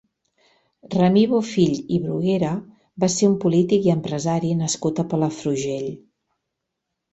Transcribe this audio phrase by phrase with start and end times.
[0.93, 2.49] Ramir Bofill i Bruguera
[3.05, 5.89] va ser un polític i empresari nascut a Palafrugell.